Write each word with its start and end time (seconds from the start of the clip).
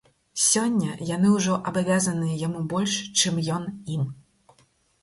Сёння 0.43 0.95
яны 1.09 1.27
ўжо 1.33 1.57
абавязаныя 1.73 2.39
яму 2.47 2.65
больш, 2.73 2.97
чым 3.19 3.33
ён 3.59 3.71
ім. 3.99 4.03